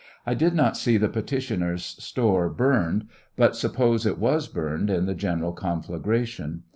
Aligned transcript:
I 0.25 0.33
did 0.33 0.55
not 0.55 0.77
see 0.77 0.97
the 0.97 1.09
peti 1.09 1.37
tioner's 1.37 2.01
store 2.01 2.49
burned, 2.49 3.07
but 3.35 3.55
suppose 3.55 4.03
it 4.03 4.17
was 4.17 4.47
burned 4.47 4.89
ia 4.89 4.99
the 5.01 5.13
general 5.13 5.53
conflagration. 5.53 6.63